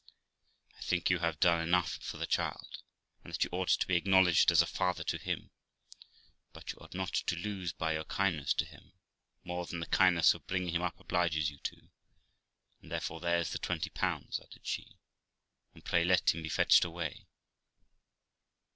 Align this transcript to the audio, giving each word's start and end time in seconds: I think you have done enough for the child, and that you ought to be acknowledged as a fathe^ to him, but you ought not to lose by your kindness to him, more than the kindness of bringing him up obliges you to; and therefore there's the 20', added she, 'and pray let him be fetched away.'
I 0.79 0.81
think 0.81 1.11
you 1.11 1.19
have 1.19 1.39
done 1.39 1.61
enough 1.61 1.99
for 2.01 2.17
the 2.17 2.25
child, 2.25 2.79
and 3.23 3.31
that 3.31 3.43
you 3.43 3.51
ought 3.51 3.67
to 3.67 3.85
be 3.85 3.95
acknowledged 3.95 4.49
as 4.49 4.59
a 4.63 4.65
fathe^ 4.65 5.05
to 5.05 5.17
him, 5.19 5.51
but 6.53 6.71
you 6.71 6.79
ought 6.79 6.95
not 6.95 7.13
to 7.13 7.35
lose 7.35 7.71
by 7.71 7.93
your 7.93 8.05
kindness 8.05 8.55
to 8.55 8.65
him, 8.65 8.93
more 9.43 9.67
than 9.67 9.79
the 9.79 9.85
kindness 9.85 10.33
of 10.33 10.47
bringing 10.47 10.73
him 10.73 10.81
up 10.81 10.99
obliges 10.99 11.51
you 11.51 11.59
to; 11.59 11.89
and 12.81 12.91
therefore 12.91 13.19
there's 13.19 13.51
the 13.51 13.59
20', 13.59 13.91
added 14.01 14.59
she, 14.63 14.97
'and 15.75 15.85
pray 15.85 16.03
let 16.03 16.33
him 16.33 16.41
be 16.41 16.49
fetched 16.49 16.83
away.' 16.83 17.27